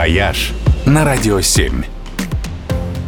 «Вояж» 0.00 0.54
на 0.86 1.04
Радио 1.04 1.42
7. 1.42 1.82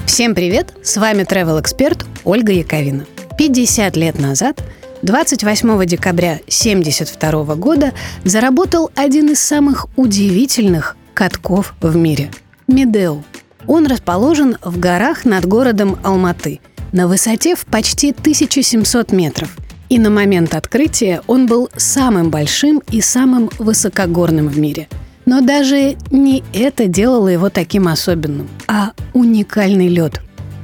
Всем 0.05 0.35
привет! 0.35 0.75
С 0.83 0.99
вами 0.99 1.23
travel 1.23 1.59
эксперт 1.59 2.05
Ольга 2.23 2.53
Яковина. 2.53 3.07
50 3.39 3.97
лет 3.97 4.19
назад, 4.19 4.63
28 5.01 5.87
декабря 5.87 6.33
1972 6.33 7.55
года, 7.55 7.95
заработал 8.25 8.91
один 8.95 9.31
из 9.31 9.41
самых 9.41 9.87
удивительных 9.97 10.99
катков 11.15 11.75
в 11.81 11.97
мире– 11.97 12.31
Медео. 12.69 13.23
Он 13.67 13.87
расположен 13.87 14.59
в 14.63 14.79
горах 14.79 15.25
над 15.25 15.47
городом 15.47 15.99
Алматы 16.03 16.61
на 16.93 17.09
высоте 17.09 17.57
в 17.57 17.65
почти 17.65 18.11
1700 18.11 19.13
метров. 19.13 19.57
И 19.89 19.99
на 19.99 20.11
момент 20.11 20.55
открытия 20.55 21.23
он 21.27 21.47
был 21.47 21.71
самым 21.75 22.29
большим 22.29 22.83
и 22.91 23.01
самым 23.01 23.49
высокогорным 23.59 24.49
в 24.49 24.59
мире– 24.59 24.89
но 25.27 25.41
даже 25.41 25.97
не 26.11 26.43
это 26.53 26.87
делало 26.87 27.29
его 27.29 27.51
таким 27.51 27.89
особенным, 27.89 28.49
а 28.67 28.93
уникальный 29.13 29.89
лед. 29.89 30.21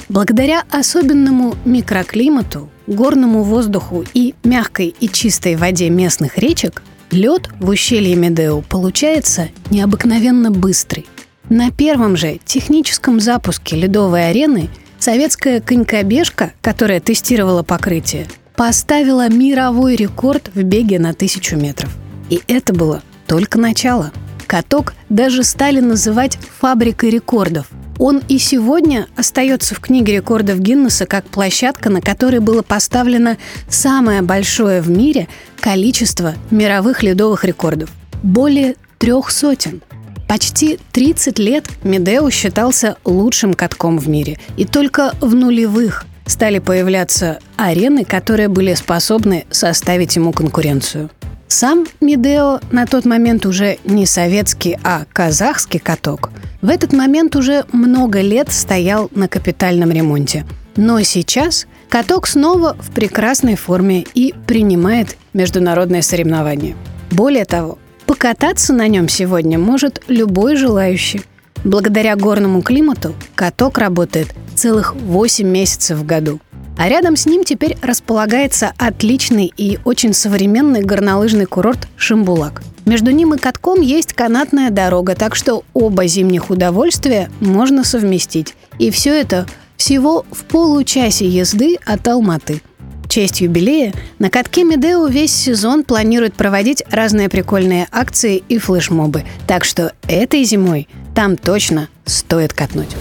Благодаря 0.08 0.64
особенному 0.70 1.54
микроклимату, 1.64 2.70
горному 2.86 3.42
воздуху 3.42 4.04
и 4.14 4.34
мягкой 4.42 4.94
и 4.98 5.08
чистой 5.08 5.56
воде 5.56 5.90
местных 5.90 6.38
речек, 6.38 6.82
лед 7.10 7.50
в 7.60 7.68
ущелье 7.68 8.16
Медео 8.16 8.62
получается 8.62 9.48
необыкновенно 9.70 10.50
быстрый. 10.50 11.06
На 11.50 11.70
первом 11.70 12.16
же 12.16 12.38
техническом 12.44 13.20
запуске 13.20 13.76
ледовой 13.76 14.30
арены 14.30 14.68
советская 14.98 15.60
конькобежка, 15.60 16.52
которая 16.60 17.00
тестировала 17.00 17.62
покрытие, 17.62 18.26
поставила 18.56 19.28
мировой 19.28 19.96
рекорд 19.96 20.50
в 20.54 20.62
беге 20.62 20.98
на 20.98 21.14
тысячу 21.14 21.56
метров. 21.56 21.94
И 22.30 22.40
это 22.48 22.72
было 22.72 23.02
только 23.26 23.58
начало– 23.58 24.10
Каток 24.48 24.94
даже 25.10 25.44
стали 25.44 25.78
называть 25.78 26.38
фабрикой 26.58 27.10
рекордов. 27.10 27.66
Он 27.98 28.22
и 28.28 28.38
сегодня 28.38 29.06
остается 29.14 29.74
в 29.74 29.80
книге 29.80 30.14
рекордов 30.14 30.58
Гиннесса 30.58 31.04
как 31.04 31.26
площадка, 31.26 31.90
на 31.90 32.00
которой 32.00 32.40
было 32.40 32.62
поставлено 32.62 33.36
самое 33.68 34.22
большое 34.22 34.80
в 34.80 34.88
мире 34.88 35.28
количество 35.60 36.34
мировых 36.50 37.02
ледовых 37.02 37.44
рекордов. 37.44 37.90
Более 38.22 38.76
трех 38.98 39.30
сотен. 39.30 39.82
Почти 40.26 40.78
30 40.92 41.38
лет 41.38 41.66
Медео 41.84 42.30
считался 42.30 42.96
лучшим 43.04 43.52
катком 43.52 43.98
в 43.98 44.08
мире. 44.08 44.38
И 44.56 44.64
только 44.64 45.12
в 45.20 45.34
нулевых 45.34 46.06
стали 46.24 46.58
появляться 46.58 47.38
арены, 47.56 48.04
которые 48.04 48.48
были 48.48 48.72
способны 48.74 49.44
составить 49.50 50.16
ему 50.16 50.32
конкуренцию. 50.32 51.10
Сам 51.50 51.86
Медео 52.02 52.60
на 52.70 52.84
тот 52.84 53.06
момент 53.06 53.46
уже 53.46 53.78
не 53.84 54.04
советский, 54.04 54.78
а 54.84 55.06
казахский 55.10 55.80
каток. 55.80 56.30
В 56.60 56.68
этот 56.68 56.92
момент 56.92 57.36
уже 57.36 57.64
много 57.72 58.20
лет 58.20 58.52
стоял 58.52 59.10
на 59.14 59.28
капитальном 59.28 59.90
ремонте. 59.90 60.44
Но 60.76 61.00
сейчас 61.00 61.66
каток 61.88 62.26
снова 62.26 62.76
в 62.78 62.90
прекрасной 62.90 63.56
форме 63.56 64.04
и 64.14 64.34
принимает 64.46 65.16
международные 65.32 66.02
соревнования. 66.02 66.76
Более 67.10 67.46
того, 67.46 67.78
покататься 68.04 68.74
на 68.74 68.86
нем 68.86 69.08
сегодня 69.08 69.58
может 69.58 70.02
любой 70.06 70.54
желающий. 70.56 71.22
Благодаря 71.64 72.14
горному 72.14 72.60
климату 72.60 73.14
каток 73.34 73.78
работает 73.78 74.34
целых 74.54 74.94
8 74.94 75.48
месяцев 75.48 75.98
в 75.98 76.04
году– 76.04 76.40
а 76.78 76.88
рядом 76.88 77.16
с 77.16 77.26
ним 77.26 77.44
теперь 77.44 77.76
располагается 77.82 78.72
отличный 78.78 79.52
и 79.56 79.78
очень 79.84 80.14
современный 80.14 80.80
горнолыжный 80.80 81.44
курорт 81.44 81.88
Шимбулак. 81.96 82.62
Между 82.86 83.10
ним 83.10 83.34
и 83.34 83.38
катком 83.38 83.82
есть 83.82 84.14
канатная 84.14 84.70
дорога, 84.70 85.14
так 85.14 85.34
что 85.34 85.64
оба 85.74 86.06
зимних 86.06 86.48
удовольствия 86.48 87.30
можно 87.40 87.84
совместить. 87.84 88.54
И 88.78 88.90
все 88.90 89.12
это 89.20 89.46
всего 89.76 90.24
в 90.30 90.44
получасе 90.44 91.28
езды 91.28 91.76
от 91.84 92.06
Алматы. 92.08 92.62
В 93.04 93.08
честь 93.10 93.40
юбилея 93.40 93.92
на 94.18 94.30
катке 94.30 94.64
Медео 94.64 95.06
весь 95.06 95.34
сезон 95.34 95.82
планируют 95.82 96.34
проводить 96.34 96.82
разные 96.90 97.28
прикольные 97.28 97.88
акции 97.90 98.42
и 98.48 98.58
флешмобы. 98.58 99.24
Так 99.46 99.64
что 99.64 99.92
этой 100.06 100.44
зимой 100.44 100.88
там 101.14 101.36
точно 101.36 101.88
стоит 102.04 102.52
катнуть. 102.52 102.96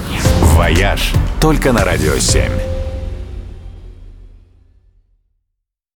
«Вояж» 0.55 1.13
только 1.39 1.71
на 1.71 1.85
«Радио 1.85 2.15
7». 2.15 2.76